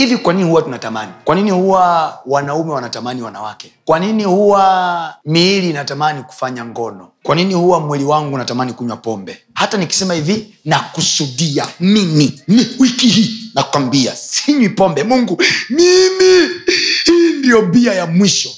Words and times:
hivi 0.00 0.16
kwa 0.16 0.32
nini 0.32 0.48
huwa 0.48 0.62
tunatamani? 0.62 1.12
Kwa 1.24 1.34
nini 1.34 1.50
huwa 1.50 2.18
wanaume 2.26 2.72
wanatamani 2.72 3.22
wanawake? 3.22 3.72
Kwa 3.84 3.98
nini 3.98 4.24
huwa 4.24 5.14
miili 5.24 5.70
inatamani 5.70 6.22
kufanya 6.22 6.64
ngono? 6.64 7.08
Kwa 7.22 7.34
nini 7.36 7.54
huwa 7.54 7.80
mwili 7.80 8.04
wangu 8.04 8.34
unatamani 8.34 8.72
kunywa 8.72 8.96
pombe? 8.96 9.38
Hata 9.54 9.76
nikisema 9.78 10.14
hivi 10.14 10.54
nakusudia 10.64 11.66
mimi 11.80 12.40
ni 12.48 12.66
wiki 12.78 13.08
hii 13.08 13.50
nakwambia 13.54 14.16
sinywi 14.16 14.68
pombe. 14.68 15.02
Mungu 15.04 15.42
mimi 15.70 16.48
hii 17.04 17.32
ndio 17.38 17.62
bia 17.62 17.94
ya 17.94 18.06
mwisho. 18.06 18.50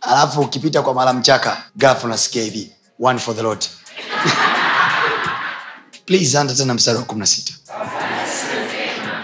Alafu 0.00 0.40
ukipita 0.40 0.82
kwa 0.82 0.94
mara 0.94 1.12
mchaka 1.12 1.62
gafu 1.76 2.06
unasikia 2.06 2.42
hivi 2.42 2.72
one 3.02 3.18
for 3.18 3.36
the 3.36 3.42
lord 3.42 3.64
please 6.06 6.38
anda 6.38 6.54
tena 6.54 6.74
mstari 6.74 6.98
wa 6.98 7.04
16 7.04 7.52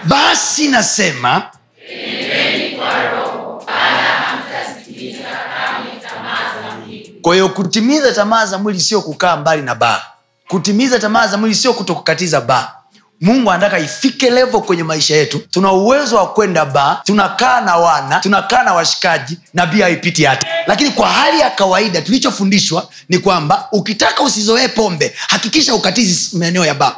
basi 0.05 0.67
nasema 0.67 1.49
kwa 7.21 7.33
hiyo 7.33 7.49
kutimiza 7.49 8.11
tamaa 8.11 8.45
za 8.45 8.57
mwili 8.57 8.79
sio 8.81 9.01
kukaa 9.01 9.35
mbali 9.37 9.61
na 9.61 9.75
baa. 9.75 10.01
Kutimiza 10.47 10.99
tamaa 10.99 11.27
za 11.27 11.37
mwili 11.37 11.55
sio 11.55 11.73
kutokukatiza 11.73 12.41
baa. 12.41 12.71
Mungu 13.21 13.51
anataka 13.51 13.79
ifike 13.79 14.29
levo 14.29 14.61
kwenye 14.61 14.83
maisha 14.83 15.15
yetu. 15.15 15.39
Tuna 15.51 15.71
uwezo 15.71 16.15
wa 16.15 16.27
kwenda 16.33 16.65
baa 16.65 17.01
tunakaa 17.03 17.61
na 17.61 17.75
wana 17.77 18.19
tunakaa 18.19 18.63
na 18.63 18.73
washikaji 18.73 19.37
na 19.53 19.65
bia 19.65 19.85
haipiti 19.85 20.23
hata. 20.23 20.47
Lakini 20.67 20.89
kwa 20.91 21.09
hali 21.09 21.39
ya 21.39 21.49
kawaida 21.49 22.01
tulichofundishwa 22.01 22.89
ni 23.09 23.17
kwamba 23.19 23.67
ukitaka 23.71 24.23
usizoee 24.23 24.67
pombe 24.67 25.13
hakikisha 25.27 25.75
ukatizi 25.75 26.37
maeneo 26.37 26.65
ya 26.65 26.73
baa. 26.73 26.95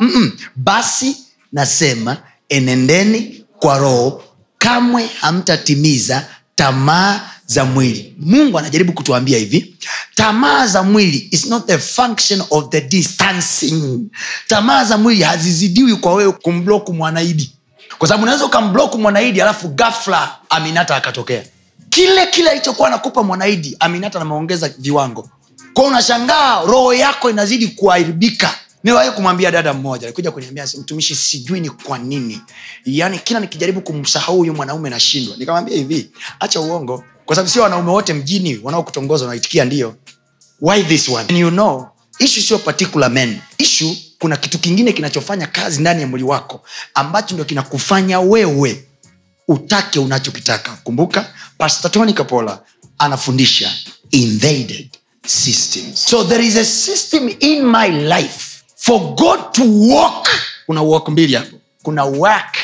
Basi 0.56 1.18
nasema 1.54 2.18
enendeni 2.50 3.44
kwa 3.60 3.78
roho 3.78 4.24
kamwe 4.58 5.10
hamtatimiza 5.22 6.26
tamaa 6.56 7.22
za 7.46 7.66
mwili. 7.66 8.16
Mungu 8.20 8.60
anajaribu 8.60 8.94
kutuambia 8.94 9.38
hivi 9.38 9.76
tamaa 10.16 10.68
za 10.68 10.84
mwili 10.84 11.28
is 11.32 11.46
not 11.46 11.66
the 11.68 11.78
function 11.78 12.44
of 12.50 12.70
the 12.70 12.82
distancing. 12.82 14.00
Tamaa 14.48 14.84
za 14.84 14.98
mwili 14.98 15.24
hazizidiwi 15.24 15.96
kwa 15.96 16.14
wewe 16.14 16.32
kumbloku 16.32 16.94
mwanaidi. 16.94 17.52
Kwa 17.98 18.08
sababu 18.08 18.24
unaweza 18.24 18.46
ukambloku 18.46 18.98
mwanaidi 18.98 19.42
alafu 19.42 19.68
gafla 19.68 20.36
aminata 20.50 20.96
akatokea. 20.96 21.44
Kile 21.90 22.26
kile 22.28 22.50
alichokuwa 22.50 22.88
anakupa 22.88 23.24
mwanaidi 23.24 23.78
aminata 23.80 24.20
anameongeza 24.20 24.70
viwango. 24.78 25.30
Kwao 25.74 25.88
unashangaa 25.88 26.62
roho 26.62 26.94
yako 26.94 27.30
inazidi 27.30 27.68
kuharibika 27.68 28.56
niwahi 28.86 29.12
kumwambia 29.12 29.52
dada 29.52 29.74
mmoja 29.74 30.08
alikuja 30.08 30.32
kuniambia 30.32 30.68
mtumishi 30.80 31.16
sijui 31.16 31.60
ni 31.60 31.70
kwa 31.70 31.98
nini. 31.98 32.42
Yaani 32.86 33.20
kila 33.20 33.40
nikijaribu 33.40 33.82
kumsahau 33.82 34.38
huyu 34.38 34.54
mwanaume 34.54 34.90
nashindwa. 34.90 35.38
Nikamwambia 35.38 35.78
hivi 35.78 36.10
acha 36.40 36.60
uongo. 36.60 37.04
Kwa 37.26 37.36
sababu 37.36 37.50
sio 37.52 37.64
wanaume 37.64 37.92
wote 37.92 38.14
mjini 38.14 38.60
wanaokutongoza 38.64 39.26
wanaitikia 39.26 39.66
ndio. 39.66 39.96
Why 40.62 40.84
this 40.84 41.10
one? 41.10 41.20
And 41.20 41.32
you 41.32 41.50
know 41.52 41.88
ishu 42.20 42.42
sio 42.42 42.60
particular 42.60 43.12
men. 43.12 43.40
Ishu 43.58 43.98
kuna 44.20 44.38
kitu 44.38 44.60
kingine 44.60 44.92
kinachofanya 44.94 45.48
kazi 45.48 45.82
ndani 45.82 46.02
ya 46.02 46.08
mwili 46.08 46.26
wako 46.26 46.62
ambacho 46.94 47.34
ndio 47.36 47.46
kinakufanya 47.46 48.20
wewe 48.20 48.86
utake 49.48 50.00
unachokitaka. 50.00 50.72
Kumbuka 50.84 51.34
pastor 51.58 51.92
tony 51.92 52.14
kapola 52.14 52.62
anafundisha 52.98 53.74
invaded 54.12 54.90
systems. 55.28 56.06
So 56.06 56.24
there 56.24 56.46
is 56.48 56.56
a 56.58 56.66
system 56.66 57.30
in 57.40 57.64
my 57.66 57.88
life 57.90 58.45
for 58.86 59.16
god 59.16 59.52
to 59.54 59.64
walk. 59.90 60.28
Kuna 60.66 60.82
walk 60.82 61.10
mbili 61.10 61.36
hapo. 61.36 61.58
Kuna 61.84 62.06
work 62.06 62.58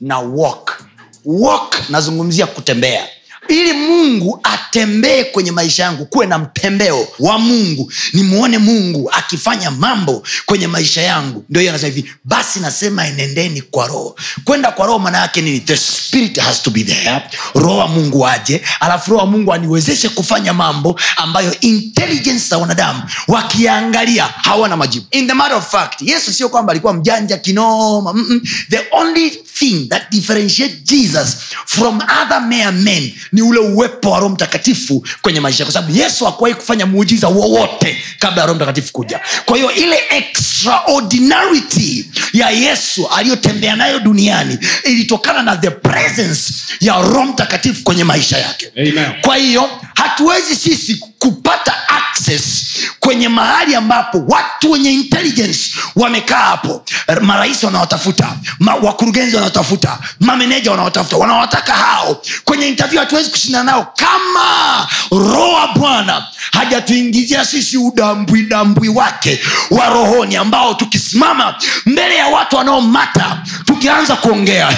na 0.00 0.18
walk. 0.18 0.82
Walk 1.24 1.90
nazungumzia 1.90 2.46
kutembea 2.46 3.08
ili 3.48 3.72
mungu 3.72 4.40
atembee 4.42 5.24
kwenye 5.24 5.52
maisha 5.52 5.82
yangu 5.82 6.06
kuwe 6.06 6.26
na 6.26 6.38
mtembeo 6.38 7.08
wa 7.18 7.38
mungu 7.38 7.92
nimwone 8.12 8.58
mungu 8.58 9.10
akifanya 9.12 9.70
mambo 9.70 10.22
kwenye 10.46 10.66
maisha 10.66 11.02
yangu. 11.02 11.44
Ndio 11.48 11.60
hiyo 11.60 11.72
anasema 11.72 11.94
hivi 11.94 12.10
basi 12.24 12.60
nasema 12.60 13.06
enendeni 13.06 13.62
kwa 13.62 13.86
roho. 13.86 14.16
Kwenda 14.44 14.70
kwa 14.72 14.86
roho 14.86 14.98
maana 14.98 15.18
yake 15.18 15.42
nini? 15.42 15.60
The 15.60 15.76
spirit 15.76 16.38
has 16.38 16.62
to 16.62 16.70
be 16.70 16.84
there. 16.84 17.22
Roho 17.54 17.76
wa 17.76 17.88
mungu 17.88 18.26
aje 18.26 18.62
alafu 18.80 19.10
roho 19.10 19.24
wa 19.24 19.30
mungu 19.30 19.52
aniwezeshe 19.52 20.08
kufanya 20.08 20.52
mambo 20.54 21.00
ambayo 21.16 21.60
intelligence 21.60 22.48
za 22.48 22.58
wanadamu 22.58 23.02
wakiangalia 23.28 24.24
hawana 24.24 24.76
majibu. 24.76 25.06
In 25.10 25.26
the 25.26 25.34
matter 25.34 25.56
of 25.56 25.70
fact 25.70 26.02
yesu 26.02 26.32
sio 26.32 26.48
kwamba 26.48 26.70
alikuwa 26.72 26.92
mjanja 26.94 27.38
kinoma 27.38 28.12
Mm-mm. 28.12 28.40
the 28.70 28.80
only 28.90 29.38
thing 29.58 29.88
that 29.88 30.02
differentiate 30.10 30.74
jesus 30.84 31.36
from 31.66 32.00
other 32.22 32.40
mere 32.40 32.70
men 32.70 33.12
ni 33.32 33.42
ule 33.42 33.58
uwepo 33.60 34.10
wa 34.10 34.18
roho 34.20 34.34
mtakatifu 34.34 35.06
kwenye 35.22 35.40
maisha 35.40 35.64
kwa 35.64 35.72
sababu 35.72 35.96
yesu 35.98 36.24
hakuwahi 36.24 36.54
kufanya 36.54 36.86
muujiza 36.86 37.28
wowote 37.28 38.02
kabla 38.18 38.40
ya 38.40 38.46
roho 38.46 38.56
mtakatifu 38.56 38.92
kuja. 38.92 39.20
Kwa 39.44 39.56
hiyo 39.56 39.72
ile 39.72 39.98
extraordinarity 40.10 42.10
ya 42.32 42.50
yesu 42.50 43.08
aliyotembea 43.08 43.76
nayo 43.76 44.00
duniani 44.00 44.58
ilitokana 44.84 45.42
na 45.42 45.56
the 45.56 45.70
presence 45.70 46.54
ya 46.80 46.94
roho 47.02 47.24
mtakatifu 47.24 47.82
kwenye 47.84 48.04
maisha 48.04 48.38
yake. 48.38 48.72
Amen. 48.76 49.12
kwa 49.22 49.36
hiyo 49.36 49.70
hatuwezi 49.94 50.56
sisi 50.56 51.04
kupata 51.18 51.87
access 52.22 52.64
kwenye 53.00 53.28
mahali 53.28 53.74
ambapo 53.74 54.24
watu 54.28 54.70
wenye 54.70 54.92
intelligence 54.92 55.60
wamekaa 55.96 56.36
hapo. 56.38 56.84
Marais 57.20 57.64
wanawatafuta 57.64 58.36
ma, 58.58 58.74
wakurugenzi 58.74 59.34
wanawatafuta 59.36 59.98
mameneja 60.20 60.70
wanawatafuta 60.70 61.16
wanawataka 61.16 61.72
hao. 61.72 62.22
Kwenye 62.44 62.68
interview 62.68 63.00
hatuwezi 63.00 63.30
kushindana 63.30 63.64
nao 63.72 63.92
kama 63.96 64.86
roa 65.10 65.68
bwana 65.76 66.26
hajatuingizia 66.52 67.44
sisi 67.44 67.76
udambwidambwi 67.76 68.88
wake 68.88 69.40
wa 69.70 69.86
rohoni 69.88 70.36
ambao 70.36 70.74
tukisimama 70.74 71.54
mbele 71.86 72.16
ya 72.16 72.26
watu 72.26 72.56
wanaomata 72.56 73.42
tukianza 73.64 74.16
kuongea. 74.16 74.68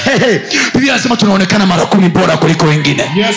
Biblia 0.74 0.92
anasema 0.94 1.16
tunaonekana 1.16 1.66
mara 1.66 1.86
kumi 1.86 2.08
bora 2.08 2.36
kuliko 2.36 2.66
wengine. 2.66 3.10
Yes. 3.16 3.36